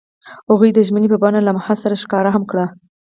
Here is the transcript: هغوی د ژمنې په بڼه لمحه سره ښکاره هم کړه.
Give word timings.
هغوی 0.49 0.69
د 0.73 0.79
ژمنې 0.87 1.07
په 1.11 1.17
بڼه 1.23 1.39
لمحه 1.47 1.75
سره 1.83 1.99
ښکاره 2.03 2.29
هم 2.35 2.43
کړه. 2.51 2.65